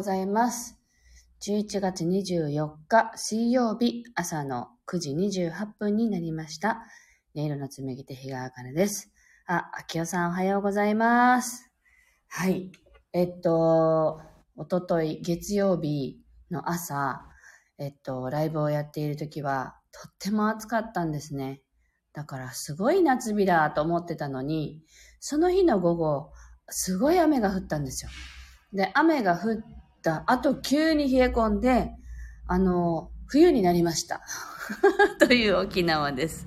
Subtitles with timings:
[0.00, 0.78] ございます。
[1.42, 6.86] 11月24日水曜日朝の9時28分になりました。
[7.36, 9.12] 音色の紡ぎ手日川茜です。
[9.44, 11.70] あ、秋代さんおはようございます。
[12.28, 12.72] はい。
[13.12, 14.22] えっと、
[14.56, 17.26] おととい月曜日の朝、
[17.76, 21.60] えっと、ライブをやっている時はとっても暑かったんですね。
[22.14, 24.82] だからすごい夏日だと思ってたのに、
[25.20, 26.32] その日の午後、
[26.70, 28.10] すごい雨が降ったんですよ。
[28.72, 31.92] で、雨が降った後、急に冷え込んで、
[32.46, 34.22] あの、冬になりました。
[35.18, 36.46] という沖縄です。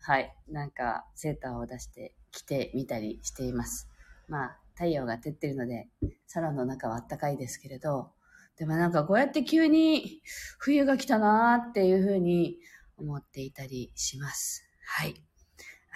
[0.00, 0.34] はい。
[0.48, 3.88] なんか、セーターを出して着てみたりしています。
[4.28, 5.88] まあ、太陽が照ってるので、
[6.26, 8.12] サロンの中は暖かいですけれど、
[8.56, 10.22] でもなんかこうやって急に
[10.58, 12.58] 冬が来たなーっていうふうに
[12.98, 14.64] 思っていたりします。
[14.86, 15.14] はい。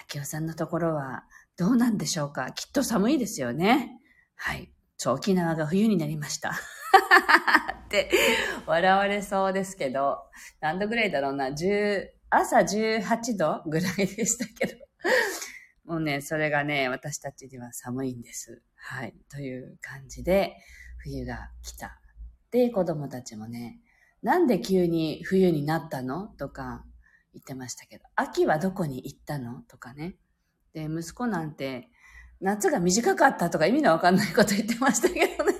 [0.00, 1.24] 秋代さんのところは
[1.56, 4.00] どうなんでしょうかきっと寒いですよね。
[4.34, 4.72] はい。
[4.96, 6.54] そう、沖縄が冬になりました。
[7.84, 8.10] って
[8.66, 10.18] 笑われそうですけど、
[10.60, 14.74] 何度ぐらいだろうな、10、朝18度ぐらいでしたけど。
[15.84, 18.62] もうね、それがね、私たちには寒いんです。
[18.76, 19.14] はい。
[19.30, 20.56] という感じで、
[20.98, 22.00] 冬が来た。
[22.50, 23.80] で、子供たちもね、
[24.22, 26.28] なんで急に冬になったの？
[26.28, 26.82] とか
[27.34, 29.60] 言ってましたけど、秋はどこに行ったの？
[29.68, 30.16] とかね。
[30.72, 31.90] で、息子なんて、
[32.40, 35.53] 夏が短かったとか意味のわかんないこと言ってましたけどね。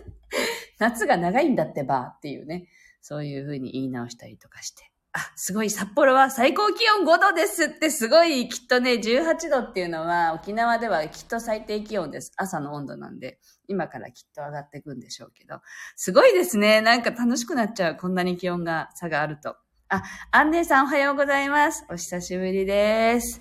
[0.79, 2.69] 夏が長いんだってばっていうね。
[3.01, 4.91] そういうふうに言い直したりとかして。
[5.17, 12.33] あ、すごい、札幌は最高気温5度ですってすごい、きっとね、18度っていうのは沖縄ではきっと最低気温です。
[12.37, 13.39] 朝の温度なんで。
[13.69, 15.61] 今からきっと上がっていくんでしょうけど。
[15.95, 16.81] すごいですね。
[16.81, 17.97] なんか楽しくなっちゃう。
[17.97, 19.57] こんなに気温が差があると。
[19.89, 20.03] あ、
[20.33, 21.87] アンネさんおはようございます。
[21.89, 23.41] お久しぶりです。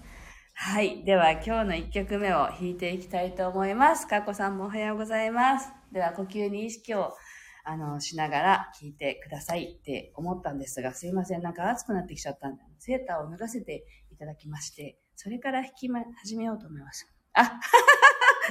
[0.54, 1.04] はい。
[1.04, 4.08] では今日の1曲目を弾いていきたいと思います。
[4.08, 5.72] かこさんもおはようございます。
[5.92, 7.16] では呼吸に意識を
[7.63, 11.41] あの、しながら弾いてくださいって思ったんですが、すいません。
[11.41, 17.07] なんか暑くなってきちゃったんで、セーターを脱がせていただきまして、それから弾きま、始めようと思います。
[17.34, 17.59] あ、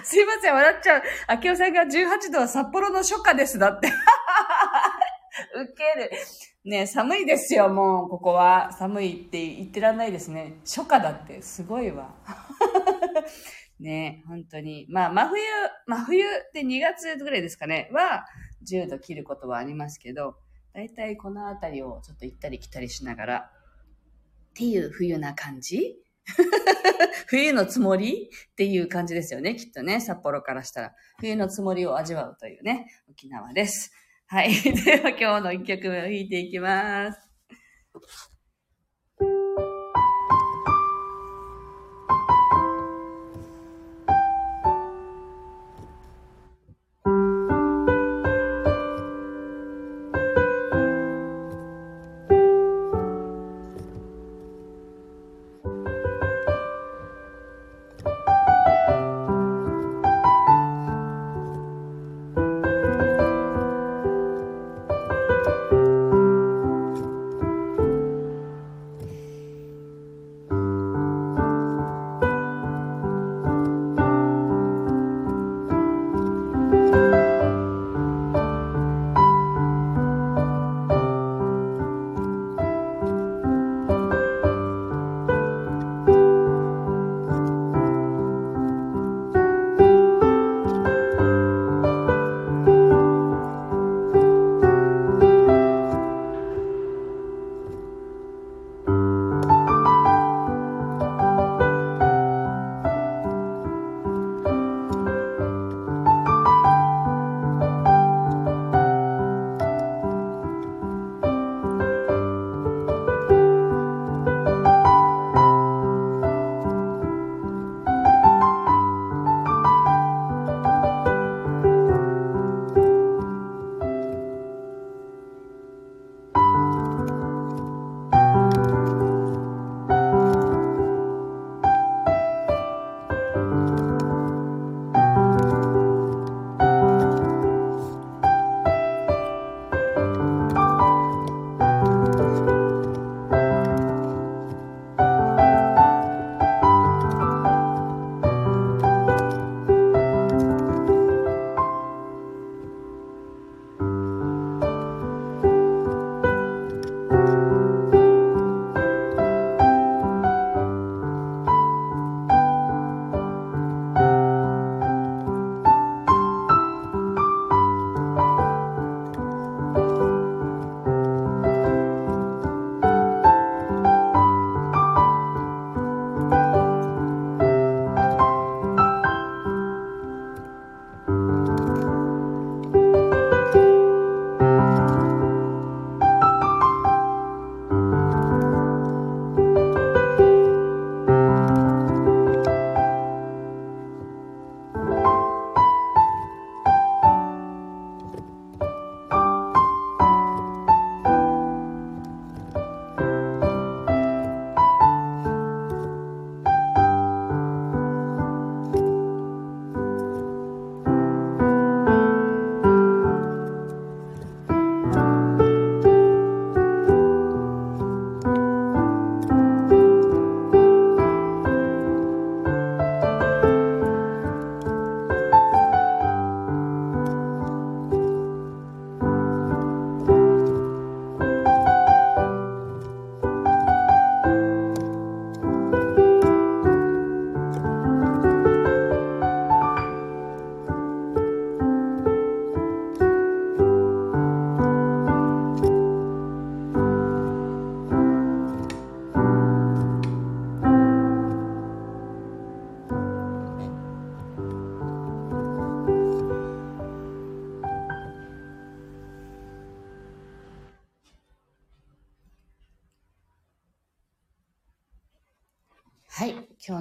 [0.03, 0.55] すいません。
[0.55, 1.03] 笑っちゃう。
[1.29, 3.59] 秋代さんが18度は札幌の初夏です。
[3.59, 3.89] だって。
[3.89, 6.11] ウケる。
[6.65, 8.73] ね寒いですよ、もう、ここは。
[8.73, 10.61] 寒いって言ってらんないですね。
[10.65, 12.15] 初夏だって、すごいわ。
[13.81, 14.87] ね本当に。
[14.89, 15.43] まあ、真冬、
[15.87, 18.25] 真冬って2月ぐらいですかね、は、
[18.67, 20.37] 10度切ることはありますけど、
[20.73, 25.99] だいたいこの辺りをちょっと行ったり来たりしながら、っていう冬な感じ？
[27.27, 28.31] 冬のつもり？
[28.53, 30.95] っていう感じですよね、きっとね、札幌からしたら。
[31.19, 33.93] 冬のつもりを味わうというね、沖縄です。
[34.27, 34.53] はい。
[34.85, 37.21] では今日の1曲目を弾いていきます。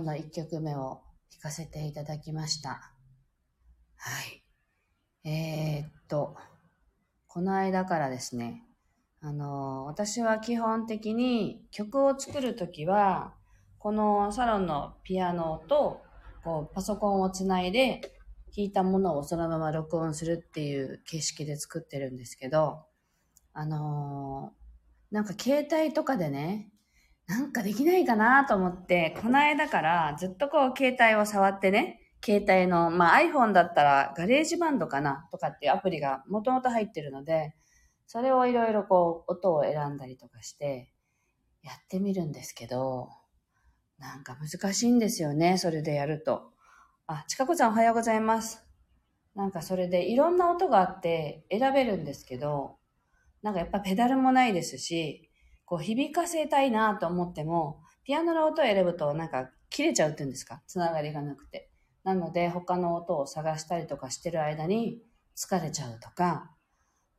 [0.03, 2.91] 今日の1曲目を弾かせていただきました。
[3.95, 4.43] はい。
[5.29, 6.35] えー、っと、
[7.27, 8.63] この間からですね、
[9.21, 13.35] あの、私は基本的に曲を作るときは、
[13.77, 16.01] このサロンのピアノと
[16.43, 18.01] こうパソコンをつないで
[18.55, 22.85] 弾いたものをそのまま録音するっていう形式で作ってるんですけど、
[23.53, 26.70] あのー、なんか携帯とかでね、
[27.31, 37.55] なんかできないかなと思って、この間からずっとこう携帯を触ってね、携帯の、まあ iPhone だったらガレージバンドかなとかっていうアプリがもともと入ってるので、
[38.05, 40.91] それをいろいろこう音を選んだりとかして
[41.63, 43.07] やってみるんですけど、
[43.97, 46.51] なんか難しいんですよね、それでやると。
[47.07, 48.61] あ、ちかこちゃんおはようございます。
[49.35, 52.75] なんかそれでいろんな音があって選べるんですけど、
[53.41, 55.30] なんかやっぱペダルもないですし、
[55.71, 60.61] こう響かせたいなと思っても、ピアノの音を選ぶとなんか切れちゃうっていうんですか？
[60.67, 61.71] つながりがなくて。
[62.03, 65.01] なので他の音を探したりとかしてる間に
[65.33, 66.51] 疲れちゃうとか、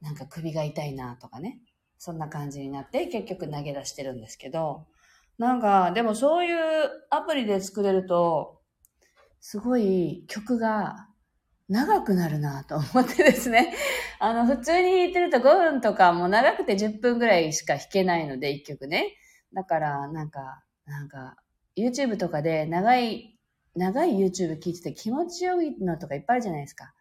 [0.02, 1.60] なんか首が痛いなとかね。
[1.96, 4.86] そんな感じになって結局投げ出してるんですけど、
[5.38, 6.58] なんか、でもそういう
[7.08, 8.60] アプリで作れると、
[9.40, 11.08] すごい曲が
[11.68, 13.74] 長くなるなと思ってですね。
[14.18, 19.16] あの、普通に弾いてると5分とかも長くて10分ぐらいしか弾けないので、1曲ね。
[19.54, 21.36] だから、なんか、なんか、
[21.76, 23.38] YouTube とかで長い、
[23.74, 26.92] 長い YouTube 聴いてて気持ちよいのとかいっぱいあるじゃないですか。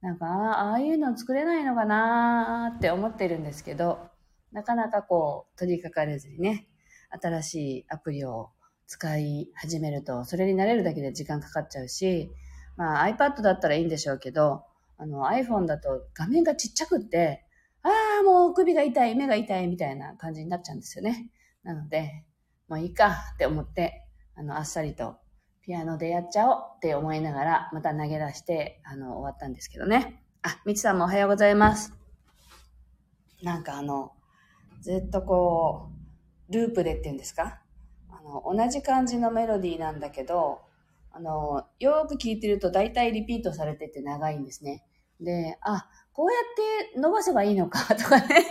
[0.00, 4.08] なんか、ああいうの作れないのかなーって思ってるんですけど、
[4.52, 6.66] なかなかこう、取り掛かれずにね、
[7.10, 8.50] 新しいアプリを
[8.86, 12.32] 使い始めると、それに慣れるだけで時間かかっちゃうし、
[12.76, 14.64] まあ iPad だったらいいんでしょうけど、
[14.98, 17.44] あの iPhone だと画面がちっちゃくって、
[17.82, 17.88] あ
[18.20, 21.30] あ、もう首が痛い、目が痛いみたいな感じになっちゃうんですよね。
[21.62, 22.24] なので、
[22.68, 24.02] もういいかって思って、
[24.34, 25.16] あの、あっさりと
[25.62, 30.22] ピアノでやっちゃおうって思いながら、また投げ出して、あの、終わったんですけどね。
[30.42, 31.92] あ、みちさんもおはようございます。
[33.42, 34.12] なんかあの、
[34.80, 35.90] ずっとこ
[36.48, 37.60] う、ループでっていうんですか？
[38.08, 40.60] あの、同じ感じのメロディーなんだけど、
[41.16, 44.84] あの、よく聞いてると大体リピートされてて長いんですね。
[45.18, 46.38] で、あ、こうや
[46.84, 48.44] って伸ばせばいいのか とかね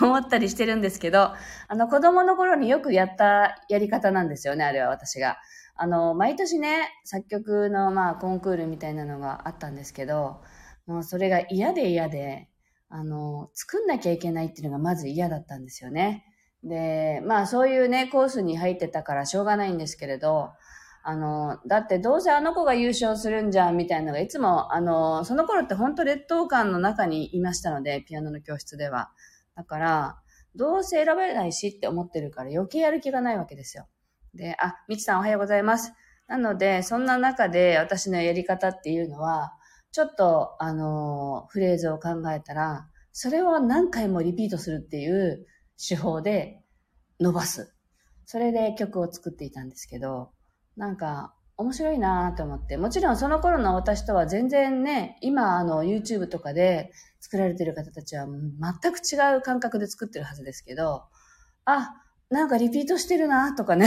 [0.00, 1.32] 思ったりしてるんですけど、
[1.66, 5.38] あの、子供の頃によくやったやり方なんですよね、あれは私が。
[5.74, 10.42] あの、毎年ね、作曲の、まあ、コンクールみたいなのがあったんですけど、
[10.86, 12.48] もうそれが嫌で嫌で、
[12.88, 16.24] あの、作んなきゃいけないっていうのがまず嫌だったんですよね。
[16.62, 20.50] で、まあそういうね、コースに入ってたからしょうがないんですけれど、
[21.08, 29.12] あの、だってどうせあの子が優勝するんじゃんみたいなのがいつも、あの、その頃って本当劣等感の中にいましたので、ピアノの教室では。
[29.54, 30.22] だから、
[30.56, 33.86] どうせ選ばれないしって思ってるから余計やる気がないわけですよ。
[34.34, 35.92] で、あ、みちさんおはようございます。
[36.26, 39.52] なので、そんな中で私のやり方っていうのは、
[39.92, 45.46] ちょっと、あの、フレーズを考えたら、それを何回もリピートするっていう
[45.78, 46.64] 手法で
[47.20, 47.72] 伸ばす。
[48.24, 50.32] それで曲を作っていたんですけど、
[50.76, 61.04] なんか面白いなと思って、もちろんその頃の私とは全然ね、今あの YouTube とかで作られてる方たちは全く違う感覚で作ってるはずですけど、
[61.64, 61.94] あ、
[62.28, 63.86] なんかリピートしてるなとかね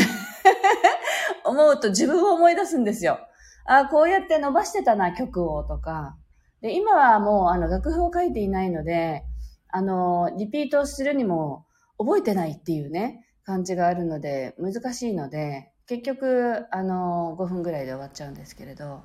[1.45, 3.19] 思うと自分を思い出すんですよ。
[3.65, 6.17] あ、こうやって伸ばしてたな曲をとか。
[6.61, 9.23] で、今はもうあの楽譜を書いていないので、
[9.67, 11.65] あの、リピートするにも
[11.99, 19.01] 覚えてないっていうね、感じがあるので、難しいので、結局、あの、5分ぐらいで終わっちゃうんですけれど、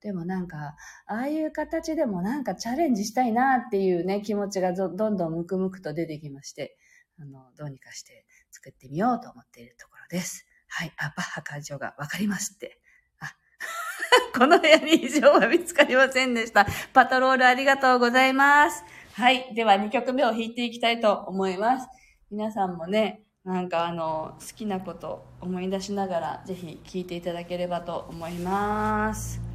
[0.00, 6.78] でもなんか、ああいう形でもなんかチャレンジしたいなっていうね、気持ちがどんどんムクムクと出てきまして、
[7.18, 10.46] あの、どうにかして作ってみようと思っているところです。
[10.68, 10.92] はい。
[10.98, 12.78] あ、バッハ会長がわかりますって。
[13.18, 13.34] あ、
[14.38, 16.64] この部屋に異常は見つかりませんでした。
[16.94, 18.84] パトロールありがとうございます。
[19.14, 19.52] はい。
[19.56, 21.88] では2曲目を弾いていきたいと思います。
[22.30, 29.49] 皆さんもね、なんかあの、好きなこと思い出しながら、ぜひ聴いていただければと思います。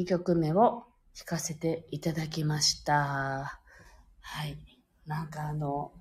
[0.00, 3.60] 2曲目を弾かせていただきました。
[4.22, 4.56] はい。
[5.06, 5.92] なんかあの、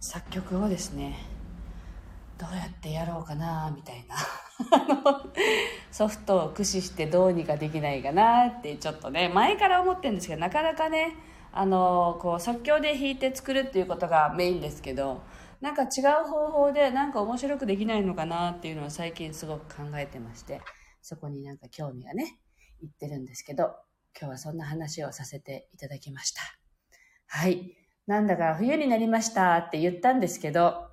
[0.00, 1.18] 作曲をですね、
[2.36, 4.16] どうやってやろうかな、みたいな。
[5.90, 11.14] ソフトを駆使してどうにかできないかなってちょっとね、前から思ってるんですけど、なかなかね、
[11.50, 15.22] あの、こう即興で弾いて作るっていうことがメインですけど、
[15.62, 20.60] なんか違う方法でなんか面白くできないのかなっていうのを最近すごく考えてまして、
[21.00, 22.38] そこになんか興味がね、
[22.82, 23.76] いってるんですけど、
[24.18, 26.42] 今日はそんな話をさせていただきました。
[27.26, 27.76] はい。
[28.06, 30.88] なんだか冬になりましたって言ったんですけど、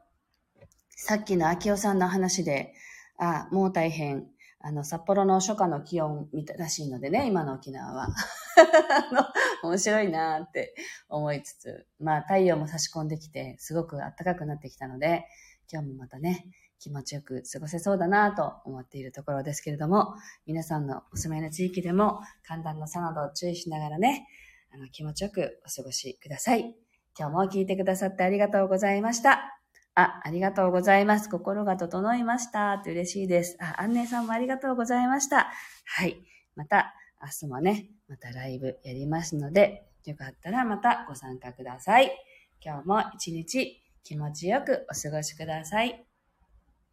[0.89, 2.73] さっきの秋代さんの話で、
[3.17, 4.27] あ、もう大変、
[4.59, 8.07] あの、札幌の初夏の気温みたらしいのでね、今の沖縄は。
[9.63, 10.75] 面白いなって
[11.09, 15.25] 思いつつ、まあ太陽も差し込んできて、すごく暖かくなってきたので、
[15.71, 16.45] 今日もまたね、
[16.85, 20.13] 気持ちよく過ごせそうだなと思っているところですけれども、
[20.45, 24.27] 皆さんのお住まいの地域でも寒暖の差などを注意しながらね、
[24.71, 26.75] あの気持ちよくお過ごしください。
[27.17, 29.59] 今日も聞いてくださってありがとうございました。
[29.95, 31.27] あ、ありがとうございます。
[31.27, 32.73] 心が整いました。
[32.73, 33.57] って嬉しいです。
[33.59, 35.51] あ、アンネさんもありがとうございました。
[35.85, 36.23] はい。
[36.55, 42.11] また、明日もね、またライブやりますので、よかったらまたご参加ください。
[42.63, 46.14] 今日も一日気持ちよくお過ごしください。